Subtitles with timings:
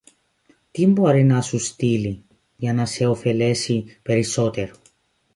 [0.71, 2.23] τι μπορεί να σου στείλει,
[2.57, 4.75] για να σε ωφελήσει περισσότερο.